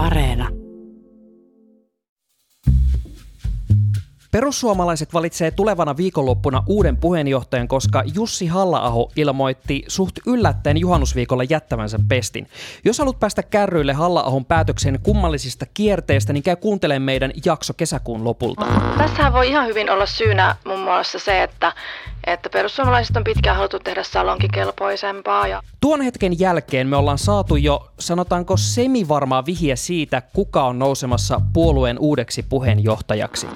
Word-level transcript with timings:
Areena. 0.00 0.59
Perussuomalaiset 4.40 5.14
valitsee 5.14 5.50
tulevana 5.50 5.96
viikonloppuna 5.96 6.62
uuden 6.66 6.96
puheenjohtajan, 6.96 7.68
koska 7.68 8.02
Jussi 8.14 8.46
halla 8.46 9.08
ilmoitti 9.16 9.84
suht 9.88 10.14
yllättäen 10.26 10.76
juhannusviikolla 10.76 11.44
jättävänsä 11.44 11.98
pestin. 12.08 12.48
Jos 12.84 12.98
haluat 12.98 13.20
päästä 13.20 13.42
kärryille 13.42 13.92
halla 13.92 14.42
päätöksen 14.48 14.98
kummallisista 15.02 15.66
kierteistä, 15.74 16.32
niin 16.32 16.42
käy 16.42 16.56
kuuntelemaan 16.56 17.02
meidän 17.02 17.32
jakso 17.44 17.72
kesäkuun 17.76 18.24
lopulta. 18.24 18.66
Tässähän 18.98 19.32
voi 19.32 19.48
ihan 19.48 19.66
hyvin 19.66 19.90
olla 19.90 20.06
syynä 20.06 20.56
muun 20.64 20.80
muassa 20.80 21.18
se, 21.18 21.42
että 21.42 21.72
että 22.26 22.50
perussuomalaiset 22.50 23.16
on 23.16 23.24
pitkään 23.24 23.56
haluttu 23.56 23.78
tehdä 23.78 24.02
salonkikelpoisempaa. 24.02 25.46
Ja... 25.46 25.62
Tuon 25.80 26.00
hetken 26.00 26.40
jälkeen 26.40 26.86
me 26.86 26.96
ollaan 26.96 27.18
saatu 27.18 27.56
jo, 27.56 27.90
sanotaanko 27.98 28.56
semivarmaa 28.56 29.46
vihiä 29.46 29.76
siitä, 29.76 30.20
kuka 30.20 30.64
on 30.64 30.78
nousemassa 30.78 31.40
puolueen 31.52 31.98
uudeksi 31.98 32.42
puheenjohtajaksi. 32.42 33.46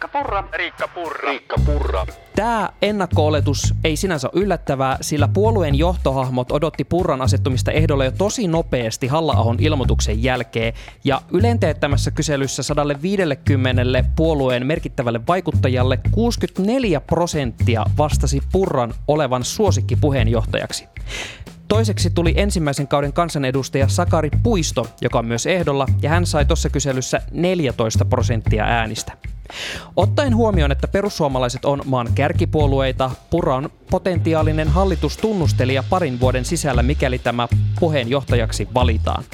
Riikka 0.00 0.18
Purra. 0.18 0.44
Riikka 0.52 0.88
Purra. 0.88 1.30
Riikka 1.30 1.56
Purra. 1.66 2.06
Tämä 2.36 2.70
ennakko-oletus 2.82 3.74
ei 3.84 3.96
sinänsä 3.96 4.28
ole 4.32 4.42
yllättävää, 4.42 4.98
sillä 5.00 5.28
puolueen 5.28 5.74
johtohahmot 5.74 6.52
odotti 6.52 6.84
Purran 6.84 7.22
asettumista 7.22 7.72
ehdolle 7.72 8.04
jo 8.04 8.10
tosi 8.10 8.48
nopeasti 8.48 9.06
halla 9.06 9.54
ilmoituksen 9.58 10.22
jälkeen, 10.22 10.74
ja 11.04 11.22
Ylen 11.32 11.58
teettämässä 11.58 12.10
kyselyssä 12.10 12.62
150 12.62 14.04
puolueen 14.16 14.66
merkittävälle 14.66 15.20
vaikuttajalle 15.28 15.98
64 16.10 17.00
prosenttia 17.00 17.84
vastasi 17.98 18.40
Purran 18.52 18.94
olevan 19.08 19.44
suosikki 19.44 19.96
puheenjohtajaksi. 19.96 20.88
Toiseksi 21.68 22.10
tuli 22.10 22.34
ensimmäisen 22.36 22.88
kauden 22.88 23.12
kansanedustaja 23.12 23.88
Sakari 23.88 24.30
Puisto, 24.42 24.86
joka 25.00 25.18
on 25.18 25.26
myös 25.26 25.46
ehdolla, 25.46 25.86
ja 26.02 26.10
hän 26.10 26.26
sai 26.26 26.44
tuossa 26.44 26.70
kyselyssä 26.70 27.20
14 27.32 28.04
prosenttia 28.04 28.64
äänistä. 28.64 29.12
Ottaen 29.96 30.36
huomioon, 30.36 30.72
että 30.72 30.88
perussuomalaiset 30.88 31.64
on 31.64 31.82
maan 31.84 32.08
kärkipuolueita, 32.14 33.10
Pura 33.30 33.56
on 33.56 33.70
potentiaalinen 33.90 34.68
hallitustunnustelija 34.68 35.84
parin 35.90 36.20
vuoden 36.20 36.44
sisällä, 36.44 36.82
mikäli 36.82 37.18
tämä 37.18 37.48
puheenjohtajaksi 37.80 38.68
valitaan. 38.74 39.24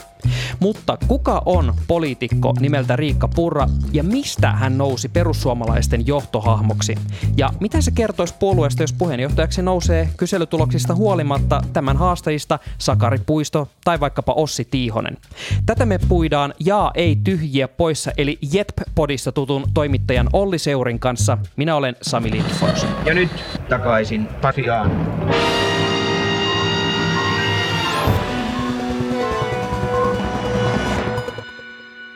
Mutta 0.61 0.98
kuka 1.08 1.42
on 1.47 1.75
poliitikko 1.86 2.55
nimeltä 2.61 2.97
Riikka 2.97 3.28
Purra 3.28 3.67
ja 3.92 4.03
mistä 4.05 4.53
hän 4.53 4.78
nousi 4.78 5.08
perussuomalaisten 5.08 6.06
johtohahmoksi? 6.06 6.95
Ja 7.36 7.51
mitä 7.61 7.80
se 7.80 7.91
kertoisi 7.91 8.34
puolueesta, 8.39 8.83
jos 8.83 8.92
puheenjohtajaksi 8.92 9.62
nousee 9.62 10.08
kyselytuloksista 10.17 10.95
huolimatta 10.95 11.62
tämän 11.73 11.97
haastajista 11.97 12.58
Sakari 12.78 13.19
Puisto 13.27 13.69
tai 13.84 14.01
vaikkapa 14.01 14.33
Ossi 14.33 14.64
Tiihonen? 14.64 15.17
Tätä 15.67 15.86
me 15.86 15.98
puidaan 16.08 16.55
ja 16.61 16.91
ei 16.95 17.17
tyhjiä 17.25 17.69
poissa 17.69 18.11
eli 18.17 18.39
Jetp-podista 18.53 19.33
tutun 19.33 19.64
toimittajan 19.75 20.05
Olli 20.32 20.58
Seurin 20.58 21.00
kanssa. 21.00 21.38
Minä 21.56 21.76
olen 21.76 21.96
Sami 22.02 22.30
Lindfors. 22.30 22.86
Ja 23.04 23.14
nyt 23.14 23.30
takaisin 23.68 24.26
Pasiaan. 24.26 24.90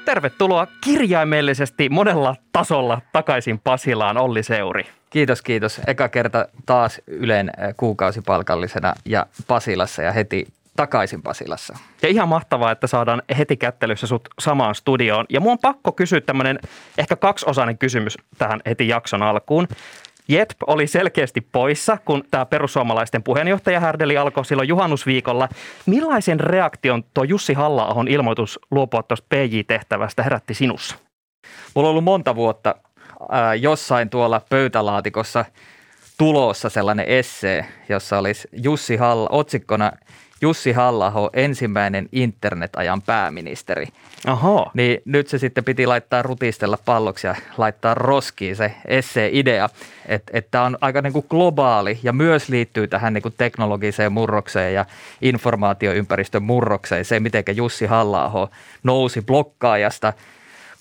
Tervetuloa 0.05 0.66
kirjaimellisesti 0.80 1.88
monella 1.88 2.36
tasolla 2.52 3.00
takaisin 3.12 3.58
Pasilaan, 3.58 4.16
Olli 4.16 4.42
Seuri. 4.42 4.86
Kiitos, 5.11 5.42
kiitos. 5.42 5.80
Eka 5.86 6.08
kerta 6.08 6.48
taas 6.66 7.00
Ylen 7.06 7.50
kuukausipalkallisena 7.77 8.94
ja 9.05 9.27
Pasilassa 9.46 10.02
ja 10.02 10.12
heti 10.12 10.46
takaisin 10.81 11.23
Pasilassa. 11.23 11.78
Ja 12.03 12.09
ihan 12.09 12.28
mahtavaa, 12.28 12.73
että 12.73 12.86
saadaan 12.86 13.23
heti 13.39 13.56
kättelyssä 13.56 14.06
sut 14.06 14.28
samaan 14.39 14.75
studioon. 14.75 15.27
Ja 15.28 15.41
mun 15.41 15.53
on 15.53 15.59
pakko 15.59 15.92
kysyä 15.92 16.20
tämmöinen 16.20 16.59
ehkä 16.98 17.17
kaksiosainen 17.17 17.78
kysymys 17.78 18.19
tähän 18.39 18.61
heti 18.67 18.89
jakson 18.89 19.23
alkuun. 19.23 19.69
Jetp 20.28 20.56
oli 20.67 20.86
selkeästi 20.86 21.41
poissa, 21.41 21.98
kun 22.05 22.24
tämä 22.30 22.46
perussuomalaisten 22.46 23.23
puheenjohtajahärdeli 23.23 24.17
alkoi 24.17 24.45
silloin 24.45 24.68
juhannusviikolla. 24.68 25.48
Millaisen 25.86 26.41
reaktion 26.41 27.05
tuo 27.14 27.24
Jussi 27.24 27.55
halla 27.55 28.05
ilmoitus 28.08 28.58
luopua 28.70 29.02
tuosta 29.02 29.27
PJ-tehtävästä 29.35 30.23
herätti 30.23 30.55
sinussa? 30.55 30.97
Mulla 31.74 31.89
on 31.89 31.91
ollut 31.91 32.05
monta 32.05 32.36
vuotta 32.36 32.74
ää, 33.30 33.55
jossain 33.55 34.11
tuolla 34.11 34.41
pöytälaatikossa 34.48 35.45
tulossa 36.18 36.68
sellainen 36.68 37.07
essee, 37.08 37.67
jossa 37.89 38.18
olisi 38.18 38.48
Jussi 38.52 38.97
Halla, 38.97 39.29
otsikkona 39.33 39.92
Jussi 40.40 40.73
halla 40.73 41.12
ensimmäinen 41.33 42.08
internetajan 42.12 43.02
pääministeri. 43.02 43.86
Oho. 44.28 44.70
Niin 44.74 45.02
nyt 45.05 45.28
se 45.28 45.39
sitten 45.39 45.64
piti 45.64 45.86
laittaa 45.86 46.23
rutistella 46.23 46.78
palloksi 46.84 47.27
ja 47.27 47.34
laittaa 47.58 47.95
roskiin 47.95 48.56
se 48.56 48.74
esse-idea, 48.84 49.68
että 50.06 50.30
et 50.34 50.50
tämä 50.50 50.64
on 50.64 50.79
aika 50.80 51.02
niin 51.02 51.12
kuin 51.12 51.27
globaali 51.30 51.98
ja 52.02 52.12
myös 52.12 52.48
liittyy 52.48 52.89
tähän 52.89 53.14
niin 53.14 53.23
kuin 53.23 53.34
teknologiseen 53.39 54.12
murrokseen 54.12 54.74
ja 54.74 54.84
informaatioympäristön 55.20 56.42
murrokseen. 56.42 57.05
Se, 57.05 57.20
miten 57.20 57.45
Jussi 57.56 57.86
halla 57.86 58.48
nousi 58.83 59.23
blokkaajasta 59.23 60.12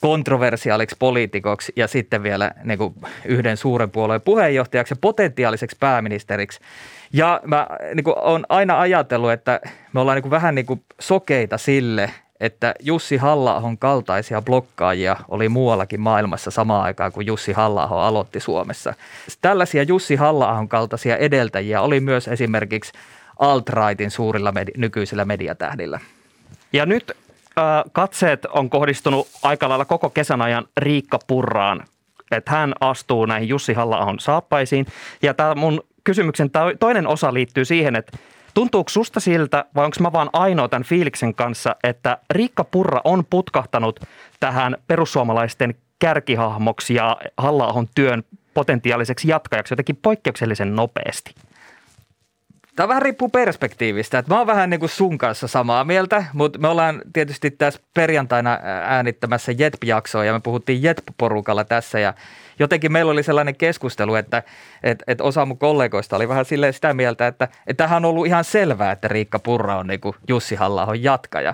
kontroversiaaliksi 0.02 0.96
poliitikoksi 1.00 1.74
ja 1.76 1.88
sitten 1.88 2.24
vielä 2.24 2.52
niin 2.64 2.78
kuin 2.78 2.94
yhden 3.26 3.58
suuren 3.58 3.92
puolueen 3.92 4.22
puheenjohtajaksi 4.22 4.92
ja 4.92 4.98
potentiaaliseksi 5.02 5.78
pääministeriksi. 5.80 6.60
Ja 7.14 7.42
mä 7.46 7.68
niin 7.96 8.04
kuin, 8.04 8.18
olen 8.18 8.46
aina 8.50 8.80
ajatellut, 8.80 9.32
että 9.32 9.62
me 9.94 10.00
ollaan 10.00 10.16
niin 10.16 10.24
kuin, 10.24 10.32
vähän 10.32 10.56
niin 10.56 10.66
kuin 10.66 10.84
sokeita 11.00 11.58
sille, 11.58 12.12
että 12.40 12.74
Jussi 12.80 13.18
halla 13.18 13.62
kaltaisia 13.80 14.42
blokkaajia 14.42 15.16
oli 15.28 15.50
muuallakin 15.50 16.00
maailmassa 16.00 16.52
samaan 16.52 16.84
aikaan, 16.84 17.12
kuin 17.12 17.28
Jussi 17.28 17.54
halla 17.54 17.84
aloitti 17.84 18.40
Suomessa. 18.40 18.94
Tällaisia 19.42 19.84
Jussi 19.84 20.16
halla 20.16 20.66
kaltaisia 20.68 21.18
edeltäjiä 21.18 21.82
oli 21.82 22.00
myös 22.00 22.28
esimerkiksi 22.28 22.94
alt-rightin 23.40 24.12
suurilla 24.12 24.52
medi- 24.52 24.78
nykyisillä 24.78 25.26
mediatähdillä. 25.26 26.00
Ja 26.74 26.86
nyt 26.86 27.12
äh, 27.12 27.84
katseet 27.92 28.46
on 28.46 28.70
kohdistunut 28.70 29.28
aika 29.44 29.70
lailla 29.70 29.86
koko 29.86 30.10
kesän 30.10 30.42
ajan 30.42 30.66
Riikka 30.78 31.20
Purraan, 31.28 31.84
että 32.32 32.52
hän 32.52 32.74
astuu 32.80 33.26
näihin 33.26 33.50
Jussi 33.50 33.74
halla 33.74 34.16
saappaisiin. 34.20 34.86
Ja 35.22 35.34
tämä 35.34 35.56
mun 35.56 35.84
kysymyksen 36.10 36.50
toinen 36.80 37.08
osa 37.08 37.34
liittyy 37.34 37.66
siihen, 37.66 37.96
että 37.96 38.18
tuntuuko 38.54 38.90
susta 38.90 39.20
siltä 39.20 39.66
vai 39.76 39.86
onko 39.86 39.98
mä 40.00 40.12
vaan 40.12 40.30
ainoa 40.34 40.68
tämän 40.68 40.84
fiiliksen 40.84 41.36
kanssa, 41.36 41.76
että 41.84 42.18
Riikka 42.30 42.64
Purra 42.64 43.02
on 43.04 43.26
putkahtanut 43.30 44.00
tähän 44.40 44.78
perussuomalaisten 44.88 45.76
kärkihahmoksi 46.00 46.94
ja 46.94 47.18
halla 47.38 47.86
työn 47.96 48.24
potentiaaliseksi 48.54 49.28
jatkajaksi 49.28 49.74
jotenkin 49.74 49.96
poikkeuksellisen 49.96 50.76
nopeasti? 50.76 51.36
Tämä 52.76 52.88
vähän 52.88 53.02
riippuu 53.02 53.30
perspektiivistä. 53.30 54.20
Että 54.20 54.34
mä 54.34 54.38
oon 54.38 54.48
vähän 54.48 54.70
niin 54.70 54.80
kuin 54.80 54.90
sun 54.90 55.18
kanssa 55.18 55.48
samaa 55.48 55.84
mieltä, 55.84 56.26
mutta 56.34 56.60
me 56.60 56.68
ollaan 56.68 57.02
tietysti 57.14 57.52
tässä 57.52 57.82
perjantaina 57.94 58.60
äänittämässä 58.84 59.52
JETP-jaksoa 59.52 60.26
ja 60.26 60.34
me 60.34 60.40
puhuttiin 60.40 60.84
JETP-porukalla 60.84 61.64
tässä 61.64 62.00
ja 62.00 62.14
jotenkin 62.60 62.92
meillä 62.92 63.12
oli 63.12 63.24
sellainen 63.24 63.56
keskustelu, 63.56 64.16
että, 64.16 64.44
että, 64.84 65.04
että 65.08 65.24
osa 65.24 65.46
mun 65.46 65.58
kollegoista 65.58 66.16
oli 66.16 66.28
vähän 66.28 66.46
silleen 66.46 66.74
sitä 66.74 66.94
mieltä, 66.94 67.28
että, 67.28 67.48
että 67.68 67.84
tämähän 67.84 68.06
on 68.06 68.10
ollut 68.10 68.28
ihan 68.28 68.44
selvää, 68.44 68.92
että 68.92 69.08
Riikka 69.08 69.40
Purra 69.40 69.78
on 69.78 69.88
niin 69.88 70.00
kuin 70.00 70.16
Jussi 70.28 70.56
halla 70.56 70.88
jatkaja. 70.96 71.54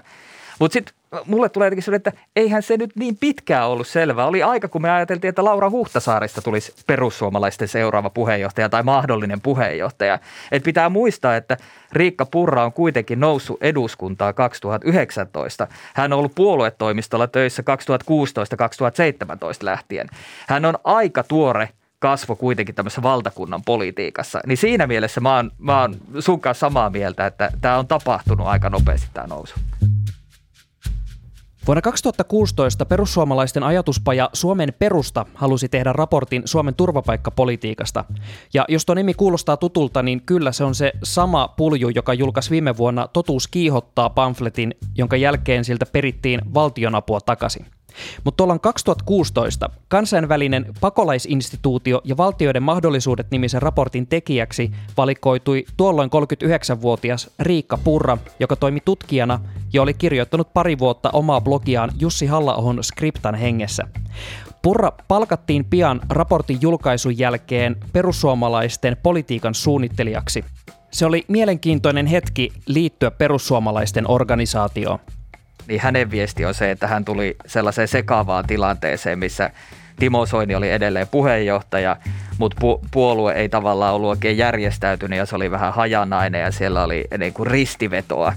Mutta 0.59 0.73
sitten 0.73 0.95
mulle 1.25 1.49
tulee 1.49 1.65
jotenkin 1.65 1.83
sellainen, 1.83 2.07
että 2.07 2.21
eihän 2.35 2.63
se 2.63 2.77
nyt 2.77 2.91
niin 2.95 3.17
pitkään 3.17 3.67
ollut 3.67 3.87
selvää. 3.87 4.25
Oli 4.25 4.43
aika, 4.43 4.67
kun 4.67 4.81
me 4.81 4.91
ajateltiin, 4.91 5.29
että 5.29 5.43
Laura 5.43 5.69
Huhtasaarista 5.69 6.41
tulisi 6.41 6.73
perussuomalaisten 6.87 7.67
seuraava 7.67 8.09
puheenjohtaja 8.09 8.69
tai 8.69 8.83
mahdollinen 8.83 9.41
puheenjohtaja. 9.41 10.19
Et 10.51 10.63
pitää 10.63 10.89
muistaa, 10.89 11.35
että 11.35 11.57
Riikka 11.91 12.25
Purra 12.25 12.65
on 12.65 12.73
kuitenkin 12.73 13.19
noussut 13.19 13.63
eduskuntaa 13.63 14.33
2019. 14.33 15.67
Hän 15.93 16.13
on 16.13 16.19
ollut 16.19 16.35
puoluetoimistolla 16.35 17.27
töissä 17.27 17.63
2016-2017 17.63 17.65
lähtien. 19.61 20.07
Hän 20.47 20.65
on 20.65 20.77
aika 20.83 21.23
tuore 21.23 21.69
kasvo 21.99 22.35
kuitenkin 22.35 22.75
tämmöisessä 22.75 23.03
valtakunnan 23.03 23.63
politiikassa. 23.63 24.39
Niin 24.45 24.57
siinä 24.57 24.87
mielessä 24.87 25.21
mä 25.21 25.35
oon, 25.35 25.51
mä 25.57 25.81
oon 25.81 25.95
sun 26.19 26.41
kanssa 26.41 26.67
samaa 26.67 26.89
mieltä, 26.89 27.25
että 27.25 27.51
tämä 27.61 27.77
on 27.77 27.87
tapahtunut 27.87 28.47
aika 28.47 28.69
nopeasti 28.69 29.07
tämä 29.13 29.27
nousu. 29.27 29.55
Vuonna 31.67 31.81
2016 31.81 32.85
perussuomalaisten 32.85 33.63
ajatuspaja 33.63 34.29
Suomen 34.33 34.73
perusta 34.79 35.25
halusi 35.33 35.69
tehdä 35.69 35.93
raportin 35.93 36.41
Suomen 36.45 36.75
turvapaikkapolitiikasta. 36.75 38.05
Ja 38.53 38.65
jos 38.67 38.85
tuo 38.85 38.95
nimi 38.95 39.13
kuulostaa 39.13 39.57
tutulta, 39.57 40.03
niin 40.03 40.21
kyllä 40.25 40.51
se 40.51 40.63
on 40.63 40.75
se 40.75 40.91
sama 41.03 41.47
pulju, 41.47 41.89
joka 41.89 42.13
julkaisi 42.13 42.49
viime 42.49 42.77
vuonna 42.77 43.07
Totuus 43.07 43.47
kiihottaa 43.47 44.09
pamfletin, 44.09 44.75
jonka 44.97 45.15
jälkeen 45.15 45.65
siltä 45.65 45.85
perittiin 45.85 46.41
valtionapua 46.53 47.21
takaisin. 47.21 47.65
Mutta 48.23 48.37
tuolla 48.37 48.59
2016 48.59 49.69
kansainvälinen 49.87 50.65
pakolaisinstituutio 50.81 52.01
ja 52.03 52.17
valtioiden 52.17 52.63
mahdollisuudet 52.63 53.31
nimisen 53.31 53.61
raportin 53.61 54.07
tekijäksi 54.07 54.71
valikoitui 54.97 55.65
tuolloin 55.77 56.09
39-vuotias 56.09 57.29
Riikka 57.39 57.77
Purra, 57.77 58.17
joka 58.39 58.55
toimi 58.55 58.79
tutkijana 58.85 59.39
ja 59.73 59.81
oli 59.81 59.93
kirjoittanut 59.93 60.53
pari 60.53 60.79
vuotta 60.79 61.09
omaa 61.13 61.41
blogiaan 61.41 61.91
Jussi 61.99 62.25
halla 62.25 62.55
skriptan 62.81 63.35
hengessä. 63.35 63.83
Purra 64.61 64.91
palkattiin 65.07 65.65
pian 65.65 66.01
raportin 66.09 66.57
julkaisun 66.61 67.17
jälkeen 67.17 67.75
perussuomalaisten 67.93 68.97
politiikan 69.03 69.55
suunnittelijaksi. 69.55 70.45
Se 70.91 71.05
oli 71.05 71.25
mielenkiintoinen 71.27 72.05
hetki 72.05 72.51
liittyä 72.65 73.11
perussuomalaisten 73.11 74.09
organisaatioon. 74.11 74.99
Niin 75.67 75.81
hänen 75.81 76.11
viesti 76.11 76.45
on 76.45 76.53
se, 76.53 76.71
että 76.71 76.87
hän 76.87 77.05
tuli 77.05 77.35
sellaiseen 77.45 77.87
sekaavaan 77.87 78.47
tilanteeseen, 78.47 79.19
missä 79.19 79.49
Timo 79.99 80.25
Soini 80.25 80.55
oli 80.55 80.71
edelleen 80.71 81.07
puheenjohtaja, 81.07 81.97
mutta 82.37 82.57
pu- 82.61 82.87
puolue 82.91 83.33
ei 83.33 83.49
tavallaan 83.49 83.93
ollut 83.93 84.09
oikein 84.09 84.37
järjestäytynyt 84.37 85.19
ja 85.19 85.25
se 85.25 85.35
oli 85.35 85.51
vähän 85.51 85.73
hajanainen 85.73 86.41
ja 86.41 86.51
siellä 86.51 86.83
oli 86.83 87.05
niin 87.17 87.33
kuin 87.33 87.47
ristivetoa. 87.47 88.33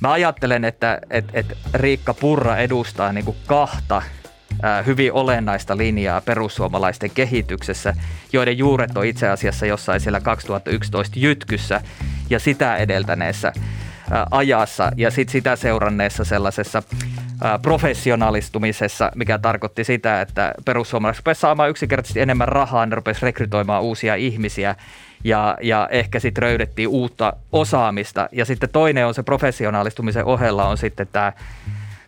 Mä 0.00 0.12
ajattelen, 0.12 0.64
että, 0.64 0.98
että, 1.10 1.32
että 1.34 1.56
Riikka 1.74 2.14
Purra 2.14 2.56
edustaa 2.56 3.12
niin 3.12 3.24
kuin 3.24 3.36
kahta 3.46 4.02
hyvin 4.86 5.12
olennaista 5.12 5.76
linjaa 5.76 6.20
perussuomalaisten 6.20 7.10
kehityksessä, 7.10 7.94
joiden 8.32 8.58
juuret 8.58 8.96
on 8.96 9.06
itse 9.06 9.28
asiassa 9.28 9.66
jossain 9.66 10.00
siellä 10.00 10.20
2011 10.20 11.18
jytkyssä 11.18 11.80
ja 12.30 12.38
sitä 12.38 12.76
edeltäneessä 12.76 13.52
ajassa 14.30 14.92
ja 14.96 15.10
sitten 15.10 15.32
sitä 15.32 15.56
seuranneessa 15.56 16.24
sellaisessa 16.24 16.82
professionalistumisessa, 17.62 19.12
mikä 19.14 19.38
tarkoitti 19.38 19.84
sitä, 19.84 20.20
että 20.20 20.54
perussuomalaiset 20.64 21.20
rupesivat 21.20 21.40
saamaan 21.40 21.70
yksinkertaisesti 21.70 22.20
enemmän 22.20 22.48
rahaa, 22.48 22.86
ne 22.86 22.94
rupesivat 22.94 23.22
rekrytoimaan 23.22 23.82
uusia 23.82 24.14
ihmisiä 24.14 24.74
ja, 25.24 25.58
ja 25.62 25.88
ehkä 25.90 26.20
sitten 26.20 26.44
löydettiin 26.44 26.88
uutta 26.88 27.32
osaamista. 27.52 28.28
Ja 28.32 28.44
sitten 28.44 28.70
toinen 28.70 29.06
on 29.06 29.14
se 29.14 29.22
professionalistumisen 29.22 30.24
ohella 30.24 30.68
on 30.68 30.78
sitten 30.78 31.08
tämä 31.12 31.32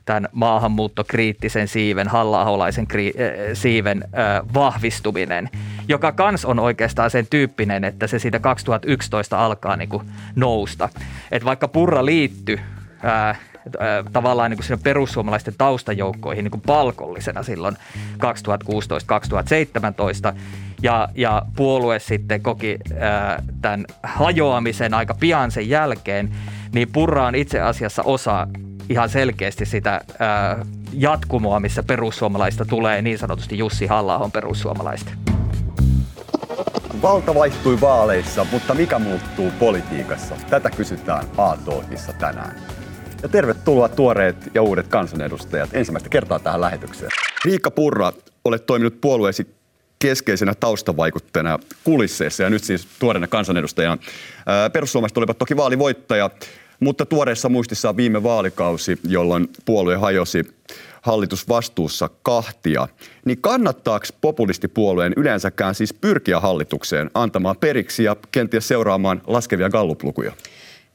tämän 0.09 0.29
maahanmuuttokriittisen 0.33 1.69
siiven, 1.69 2.09
halla 2.09 2.71
kri- 2.71 3.21
äh, 3.21 3.33
siiven 3.53 4.05
äh, 4.05 4.11
vahvistuminen, 4.55 5.51
joka 5.89 6.13
kans 6.13 6.45
on 6.45 6.59
oikeastaan 6.59 7.11
sen 7.11 7.27
tyyppinen, 7.31 7.85
että 7.85 8.07
se 8.07 8.19
siitä 8.19 8.39
2011 8.39 9.45
alkaa 9.45 9.77
niin 9.77 9.89
kuin 9.89 10.03
nousta. 10.37 10.89
Et 11.31 11.45
vaikka 11.45 11.69
Purra 11.69 12.05
liittyi 12.05 12.61
äh, 13.05 13.41
tavallaan 14.13 14.51
niin 14.51 14.61
kuin 14.69 14.81
perussuomalaisten 14.83 15.55
taustajoukkoihin 15.59 16.45
niin 16.45 16.51
kuin 16.51 16.63
palkollisena 16.67 17.43
silloin 17.43 17.77
2016-2017, 18.17 18.19
ja, 20.83 21.09
ja 21.15 21.43
puolue 21.57 21.99
sitten 21.99 22.43
koki 22.43 22.79
ää, 23.01 23.43
tämän 23.63 23.85
hajoamisen 24.03 24.95
aika 24.95 25.15
pian 25.15 25.51
sen 25.51 25.69
jälkeen, 25.69 26.31
niin 26.73 26.89
Purra 26.93 27.27
on 27.27 27.35
itse 27.35 27.61
asiassa 27.61 28.03
osa 28.03 28.47
ihan 28.89 29.09
selkeästi 29.09 29.67
sitä 29.67 30.01
ää, 30.19 30.67
jatkumoa, 30.93 31.61
missä 31.61 31.83
perussuomalaista 31.83 32.65
tulee 32.65 33.03
niin 33.03 33.19
sanotusti 33.19 33.59
Jussi 33.59 33.87
halla 33.87 34.31
perussuomalaista. 34.33 35.11
Valta 37.03 37.35
vaihtui 37.35 37.81
vaaleissa, 37.81 38.47
mutta 38.53 38.75
mikä 38.75 38.99
muuttuu 38.99 39.51
politiikassa? 39.59 40.35
Tätä 40.51 40.71
kysytään 40.71 41.25
A-talkissa 41.37 42.13
tänään. 42.13 42.57
Ja 43.23 43.29
tervetuloa 43.29 43.89
tuoreet 43.89 44.37
ja 44.55 44.63
uudet 44.63 44.89
kansanedustajat 44.89 45.71
ensimmäistä 45.73 46.09
kertaa 46.09 46.39
tähän 46.39 46.61
lähetykseen. 46.61 47.11
Riikka 47.45 47.71
Purra, 47.71 48.13
olet 48.45 48.67
toiminut 48.67 49.01
puolueesi 49.01 49.59
keskeisenä 49.99 50.55
taustavaikuttajana 50.55 51.59
kulisseissa 51.85 52.43
ja 52.43 52.51
nyt 52.51 52.65
siis 52.65 52.89
tuoreena 52.99 53.27
kansanedustajana. 53.27 53.99
Perussuomalaiset 54.73 55.19
olivat 55.19 55.39
toki 55.39 55.57
vaalivoittaja, 55.57 56.31
mutta 56.81 57.07
tuoreessa 57.07 57.49
muistissa 57.49 57.89
on 57.89 57.97
viime 57.97 58.23
vaalikausi, 58.23 58.99
jolloin 59.05 59.49
puolue 59.65 59.97
hajosi 59.97 60.45
hallitusvastuussa 61.03 62.11
kahtia, 62.23 62.89
niin 63.25 63.41
kannattaako 63.41 64.07
populistipuolueen 64.21 65.13
yleensäkään 65.17 65.75
siis 65.75 65.93
pyrkiä 65.93 66.41
hallitukseen 66.41 67.11
antamaan 67.15 67.57
periksi 67.57 68.05
ja 68.05 68.17
kenties 68.33 68.69
seuraamaan 68.69 69.23
laskevia 69.27 69.71
galluplukuja? 69.71 70.33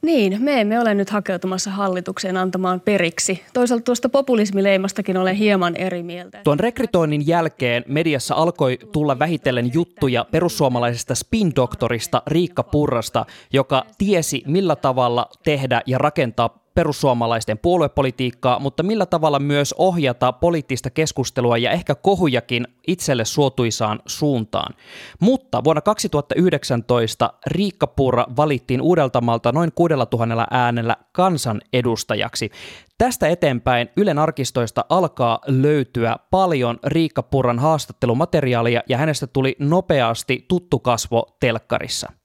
Niin, 0.04 0.42
me 0.42 0.62
emme 0.62 0.80
ole 0.80 0.94
nyt 0.94 1.10
hakeutumassa 1.10 1.72
hallitukseen 1.72 2.38
antamaan 2.38 2.82
periksi. 2.82 3.42
Toisaalta 3.54 3.84
tuosta 3.84 4.10
populismileimastakin 4.10 5.18
olen 5.18 5.36
hieman 5.36 5.76
eri 5.76 6.04
mieltä. 6.04 6.42
Tuon 6.44 6.60
rekrytoinnin 6.60 7.28
jälkeen 7.28 7.84
mediassa 7.88 8.36
alkoi 8.36 8.78
tulla 8.92 9.20
vähitellen 9.20 9.74
juttuja 9.74 10.26
perussuomalaisesta 10.32 11.16
spin-doktorista 11.16 12.22
Riikka 12.28 12.64
Purrasta, 12.64 13.26
joka 13.54 13.86
tiesi 13.98 14.44
millä 14.48 14.76
tavalla 14.76 15.30
tehdä 15.44 15.82
ja 15.86 15.98
rakentaa 15.98 16.63
perussuomalaisten 16.76 17.58
puoluepolitiikkaa, 17.58 18.60
mutta 18.60 18.84
millä 18.84 19.06
tavalla 19.06 19.40
myös 19.40 19.76
ohjata 19.78 20.32
poliittista 20.32 20.90
keskustelua 20.90 21.58
ja 21.58 21.72
ehkä 21.72 21.96
kohujakin 21.96 22.68
itselle 22.88 23.26
suotuisaan 23.26 24.00
suuntaan. 24.06 24.74
Mutta 25.20 25.64
vuonna 25.64 25.82
2019 25.82 27.34
Riikka 27.48 27.88
Purra 27.88 28.26
valittiin 28.38 28.82
Uudeltamalta 28.82 29.52
noin 29.52 29.72
6000 29.76 30.48
äänellä 30.52 30.98
kansanedustajaksi. 31.12 32.50
Tästä 32.98 33.28
eteenpäin 33.28 33.90
Ylen 33.98 34.20
arkistoista 34.20 34.86
alkaa 34.90 35.40
löytyä 35.48 36.16
paljon 36.32 36.80
Riikka 36.86 37.24
Purran 37.24 37.60
haastattelumateriaalia 37.60 38.82
ja 38.90 38.98
hänestä 38.98 39.28
tuli 39.28 39.56
nopeasti 39.60 40.46
tuttu 40.48 40.80
kasvo 40.80 41.38
telkkarissa. 41.40 42.23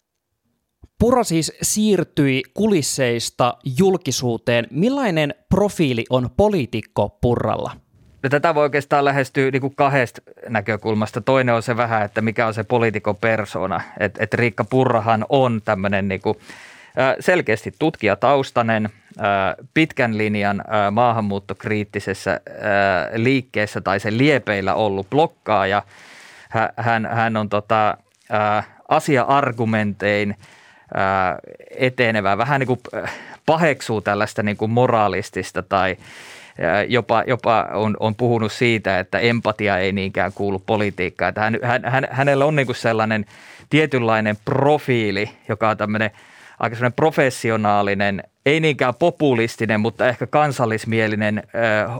Pura 0.99 1.25
siis 1.25 1.53
siirtyi 1.63 2.43
kulisseista 2.55 3.57
julkisuuteen. 3.79 4.67
Millainen 4.71 5.35
profiili 5.49 6.05
on 6.11 6.31
poliitikko 6.37 7.19
Purralla? 7.21 7.73
No, 8.23 8.29
tätä 8.29 8.55
voi 8.55 8.63
oikeastaan 8.63 9.05
lähestyä 9.05 9.51
niin 9.51 9.61
kuin 9.61 9.75
kahdesta 9.77 10.23
näkökulmasta. 10.49 11.21
Toinen 11.21 11.55
on 11.55 11.63
se 11.63 11.77
vähän, 11.77 12.05
että 12.05 12.21
mikä 12.21 12.47
on 12.47 12.55
se 12.55 12.65
poliitikon 12.65 13.17
persona. 13.17 13.81
Että 14.01 14.25
et 14.25 14.35
Riikka 14.35 14.65
Purrahan 14.65 15.27
on 15.29 15.61
tämmöinen 15.65 16.09
niin 16.09 16.21
kuin, 16.21 16.39
selkeästi 17.21 17.73
tutkijataustainen, 17.79 18.89
pitkän 19.75 20.19
linjan 20.19 20.65
maahanmuuttokriittisessä 20.91 22.41
liikkeessä 23.15 23.81
tai 23.81 24.01
sen 24.01 24.19
liepeillä 24.19 24.75
ollut 24.75 25.11
blokkaaja. 25.11 25.83
Hän, 26.77 27.07
hän 27.07 27.37
on 27.37 27.49
tota, 27.49 27.97
asia-argumentein– 28.89 30.37
etenevää, 31.77 32.39
vähän 32.39 32.61
niin 32.61 32.67
kuin 32.67 32.81
paheksuu 33.47 34.01
tällaista 34.01 34.43
niin 34.43 34.57
kuin 34.57 34.71
moraalistista 34.71 35.63
tai 35.63 35.97
jopa, 36.89 37.25
jopa 37.27 37.69
on, 37.73 37.97
on 38.01 38.15
puhunut 38.15 38.53
siitä, 38.53 38.99
että 38.99 39.19
empatia 39.19 39.79
ei 39.79 39.93
niinkään 39.93 40.33
kuulu 40.33 40.59
politiikkaan. 40.59 41.33
Hän, 41.37 41.59
hän, 41.85 42.09
hänellä 42.11 42.45
on 42.45 42.57
niin 42.57 42.67
kuin 42.67 42.77
sellainen 42.77 43.25
tietynlainen 43.71 44.37
profiili, 44.45 45.31
joka 45.49 45.69
on 45.69 45.77
tämmöinen 45.77 46.11
aika 46.59 46.77
sellainen 46.77 46.97
professionaalinen, 46.97 48.23
ei 48.47 48.61
niinkään 48.61 48.95
populistinen, 48.95 49.81
mutta 49.81 50.09
ehkä 50.09 50.27
kansallismielinen, 50.27 51.43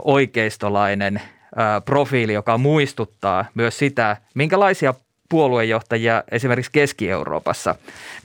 oikeistolainen 0.03 1.21
profiili, 1.85 2.33
joka 2.33 2.57
muistuttaa 2.57 3.45
myös 3.55 3.77
sitä, 3.77 4.17
minkälaisia 4.35 4.93
puoluejohtajia 5.29 6.23
esimerkiksi 6.31 6.71
Keski-Euroopassa 6.71 7.75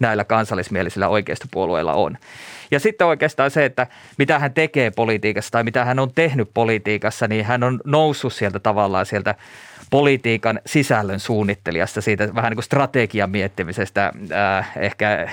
näillä 0.00 0.25
kansallismielisillä 0.25 1.08
oikeistopuolueilla 1.08 1.94
on. 1.94 2.18
Ja 2.70 2.80
sitten 2.80 3.06
oikeastaan 3.06 3.50
se, 3.50 3.64
että 3.64 3.87
mitä 4.18 4.38
hän 4.38 4.54
tekee 4.54 4.90
politiikassa 4.90 5.50
tai 5.50 5.64
mitä 5.64 5.84
hän 5.84 5.99
on 5.99 6.11
tehnyt 6.14 6.50
politiikassa, 6.54 7.28
niin 7.28 7.44
hän 7.44 7.62
on 7.62 7.80
noussut 7.84 8.32
sieltä 8.32 8.58
tavallaan 8.58 9.06
sieltä 9.06 9.34
politiikan 9.90 10.61
sisällön 10.66 11.20
suunnittelijasta, 11.20 12.00
siitä 12.00 12.34
vähän 12.34 12.50
niin 12.50 12.56
kuin 12.56 12.64
strategian 12.64 13.30
miettimisestä, 13.30 14.12
äh, 14.32 14.73
ehkä 14.76 15.28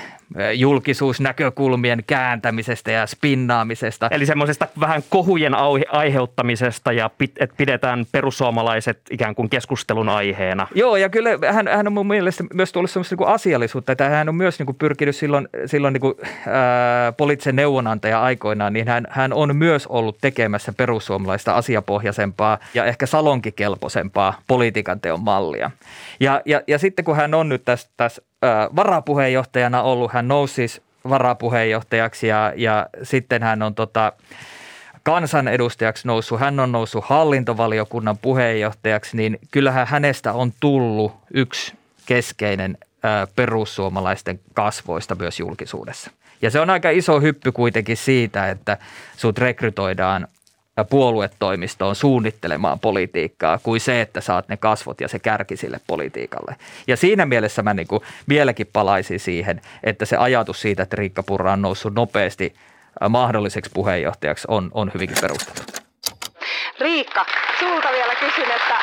julkisuusnäkökulmien 0.54 2.04
kääntämisestä 2.08 2.92
ja 2.92 3.08
spinnaamisesta. 3.08 4.08
Eli 4.12 4.26
semmoisesta 4.26 4.68
vähän 4.80 5.04
kohujen 5.10 5.54
aiheuttamisesta 5.92 6.92
ja 6.92 7.10
että 7.40 7.56
pidetään 7.58 8.06
perussuomalaiset 8.12 9.02
ikään 9.12 9.36
kuin 9.36 9.50
keskustelun 9.50 10.10
aiheena. 10.10 10.68
Joo, 10.76 10.96
ja 10.96 11.10
kyllä 11.10 11.30
hän, 11.52 11.68
hän 11.68 11.88
on 11.88 11.94
mun 11.94 12.08
mielestä 12.08 12.44
myös 12.54 12.72
tullut 12.72 12.92
semmoista 12.92 13.16
niin 13.16 13.28
asiallisuutta, 13.28 13.92
että 13.92 14.10
hän 14.10 14.30
on 14.30 14.36
myös 14.36 14.60
niin 14.60 14.66
kuin 14.66 14.76
pyrkinyt 14.76 15.16
silloin, 15.16 15.48
silloin 15.66 15.94
niin 15.94 16.02
kuin, 16.02 16.14
ää, 16.48 17.12
poliittisen 17.12 17.56
neuvonantaja 17.56 18.22
aikoinaan, 18.22 18.74
niin 18.74 18.88
hän, 18.88 19.08
hän 19.10 19.34
on 19.34 19.56
myös 19.56 19.88
ollut 19.88 20.18
tekemässä 20.22 20.74
perussuomalaista 20.74 21.54
asiapohjaisempaa 21.54 22.58
ja 22.74 22.86
ehkä 22.86 23.06
salonkikelpoisempaa 23.06 24.42
politiikan 24.48 25.02
teon 25.02 25.24
mallia. 25.24 25.72
Ja, 26.20 26.42
ja, 26.46 26.62
ja 26.68 26.80
sitten 26.80 27.06
kun 27.06 27.16
hän 27.16 27.34
on 27.34 27.50
nyt 27.50 27.66
tässä, 27.66 27.90
tässä 27.98 28.22
varapuheenjohtajana 28.76 29.82
ollut. 29.82 30.12
Hän 30.12 30.28
nousi 30.28 30.54
siis 30.54 30.82
varapuheenjohtajaksi 31.10 32.28
ja, 32.28 32.54
ja 32.56 32.88
sitten 33.04 33.44
hän 33.44 33.62
on 33.62 33.76
tota, 33.76 34.14
kansanedustajaksi 35.04 36.08
noussut, 36.08 36.40
hän 36.40 36.60
on 36.60 36.72
noussut 36.72 37.06
hallintovaliokunnan 37.06 38.18
puheenjohtajaksi, 38.18 39.18
niin 39.18 39.40
kyllähän 39.52 39.88
hänestä 39.88 40.34
on 40.34 40.54
tullut 40.60 41.14
yksi 41.34 41.74
keskeinen 42.06 42.78
perussuomalaisten 43.36 44.40
kasvoista 44.54 45.16
myös 45.16 45.40
julkisuudessa. 45.40 46.12
Ja 46.42 46.50
se 46.50 46.60
on 46.60 46.70
aika 46.70 46.90
iso 46.90 47.20
hyppy 47.20 47.52
kuitenkin 47.52 47.98
siitä, 47.98 48.50
että 48.50 48.78
sut 49.18 49.38
rekrytoidaan 49.38 50.28
puoluetoimistoon 50.84 51.96
suunnittelemaan 51.96 52.80
politiikkaa 52.80 53.60
kuin 53.64 53.80
se, 53.80 54.02
että 54.02 54.22
saat 54.22 54.48
ne 54.48 54.58
kasvot 54.58 55.02
ja 55.02 55.08
se 55.08 55.20
kärki 55.20 55.58
sille 55.58 55.80
politiikalle. 55.88 56.56
Ja 56.88 56.98
siinä 56.98 57.26
mielessä 57.26 57.62
mä 57.64 57.74
niin 57.74 57.88
kuin 57.88 58.02
vieläkin 58.30 58.68
palaisin 58.74 59.20
siihen, 59.20 59.62
että 59.84 60.06
se 60.06 60.18
ajatus 60.18 60.62
siitä, 60.62 60.84
että 60.84 60.96
Riikka 60.96 61.24
Purra 61.24 61.54
on 61.54 61.62
noussut 61.62 61.94
nopeasti 61.94 62.54
mahdolliseksi 63.10 63.72
puheenjohtajaksi 63.74 64.48
on, 64.48 64.72
on 64.74 64.92
hyvinkin 64.94 65.18
perusteltu. 65.22 65.64
Riikka, 66.80 67.26
sulta 67.60 67.92
vielä 67.92 68.16
kysyn, 68.16 68.52
että 68.52 68.76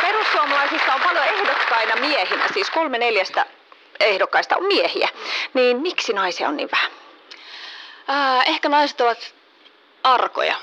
perussuomalaisista 0.00 0.94
on 0.94 1.00
paljon 1.00 1.24
ehdokkaina 1.24 1.96
miehinä, 1.96 2.44
siis 2.54 2.70
kolme 2.70 2.98
neljästä 2.98 3.46
ehdokkaista 4.00 4.56
on 4.56 4.66
miehiä. 4.66 5.08
Niin 5.54 5.76
miksi 5.82 6.12
naisia 6.12 6.48
on 6.48 6.56
niin 6.56 6.68
vähän? 6.72 6.90
Äh, 8.10 8.48
ehkä 8.48 8.68
naiset 8.68 9.00
ovat 9.00 9.34
arkoja. 10.02 10.56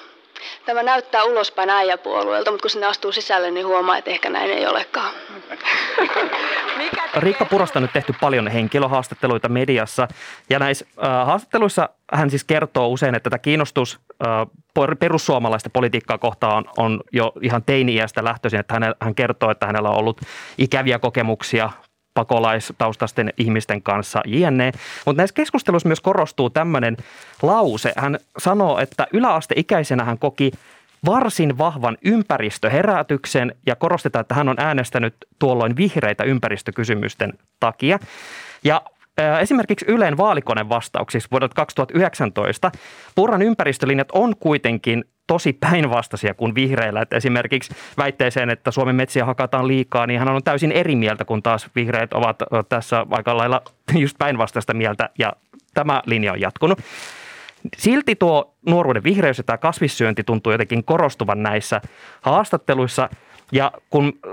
Tämä 0.65 0.84
näyttää 0.84 1.24
ulospäin 1.24 1.70
äijäpuolueelta, 1.70 2.51
mutta 2.51 2.62
kun 2.62 2.70
sinne 2.70 2.88
astuu 2.88 3.12
sisälle, 3.12 3.51
niin 3.51 3.65
huomaa, 3.65 3.98
että 3.98 4.12
ehkä 4.12 4.30
näin 4.30 4.51
ei 4.51 4.68
olekaan. 4.68 5.12
Riikka 7.15 7.46
Purasta 7.46 7.80
on 7.80 7.84
nyt 7.84 7.94
tehty 7.94 8.13
paljon 8.22 8.48
henkilöhaastatteluita 8.48 9.50
mediassa. 9.50 10.08
Ja 10.50 10.60
näissä 10.60 10.86
äh, 11.04 11.25
haastatteluissa 11.25 11.89
hän 12.13 12.30
siis 12.30 12.44
kertoo 12.44 12.88
usein, 12.88 13.15
että 13.15 13.30
tämä 13.30 13.39
kiinnostus 13.39 14.00
äh, 14.25 14.48
perussuomalaista 15.00 15.70
politiikkaa 15.70 16.18
kohtaan 16.18 16.58
on, 16.58 16.65
on 16.77 17.01
jo 17.12 17.34
ihan 17.42 17.63
teini-iästä 17.63 18.24
lähtöisin, 18.24 18.60
että 18.60 18.74
hän, 18.74 18.96
hän 19.01 19.15
kertoo, 19.15 19.51
että 19.51 19.65
hänellä 19.65 19.89
on 19.89 19.98
ollut 19.98 20.22
ikäviä 20.58 21.00
kokemuksia 21.00 21.70
pakolaistaustaisten 22.15 23.34
ihmisten 23.38 23.81
kanssa, 23.81 24.22
jne. 24.25 24.72
Mutta 25.05 25.22
näissä 25.22 25.34
keskusteluissa 25.34 25.89
myös 25.89 26.01
korostuu 26.01 26.50
tämmöinen 26.50 26.98
lause. 27.41 27.93
Hän 27.98 28.19
sanoo, 28.38 28.79
että 28.79 29.07
yläasteikäisenä 29.13 30.03
hän 30.03 30.19
koki 30.19 30.51
varsin 31.05 31.57
vahvan 31.57 31.98
ympäristöherätyksen 32.05 33.55
ja 33.65 33.75
korostetaan, 33.75 34.22
että 34.22 34.36
hän 34.36 34.50
on 34.50 34.60
äänestänyt 34.60 35.15
tuolloin 35.39 35.75
vihreitä 35.75 36.24
ympäristökysymysten 36.24 37.34
takia. 37.60 38.00
Ja 38.63 38.81
Esimerkiksi 39.41 39.86
Ylen 39.89 40.17
vaalikonen 40.17 40.69
vastauksissa 40.69 41.29
vuodelta 41.31 41.55
2019 41.55 42.72
Purran 43.15 43.41
ympäristölinjat 43.41 44.07
on 44.12 44.36
kuitenkin 44.39 45.05
tosi 45.27 45.53
päinvastaisia 45.53 46.34
kuin 46.34 46.55
vihreillä. 46.55 47.01
Että 47.01 47.15
esimerkiksi 47.15 47.75
väitteeseen, 47.98 48.50
että 48.50 48.72
Suomen 48.72 48.96
metsiä 48.96 49.25
hakataan 49.25 49.67
liikaa, 49.67 50.08
niin 50.08 50.20
hän 50.20 50.29
on 50.29 50.44
täysin 50.44 50.72
eri 50.72 50.96
mieltä, 50.96 51.25
kun 51.25 51.44
taas 51.44 51.70
vihreät 51.75 52.13
ovat 52.13 52.38
tässä 52.70 53.05
aika 53.12 53.38
lailla 53.38 53.62
just 54.03 54.17
päinvastaista 54.17 54.74
mieltä 54.74 55.10
ja 55.20 55.34
tämä 55.74 56.01
linja 56.05 56.32
on 56.32 56.41
jatkunut. 56.41 56.79
Silti 57.77 58.15
tuo 58.15 58.55
nuoruuden 58.70 59.03
vihreys 59.03 59.38
ja 59.38 59.44
tämä 59.44 59.58
kasvissyönti 59.58 60.24
tuntuu 60.24 60.51
jotenkin 60.51 60.84
korostuvan 60.84 61.44
näissä 61.44 61.82
haastatteluissa– 62.22 63.10
ja 63.52 63.72
kun 63.90 64.14
ö, 64.25 64.30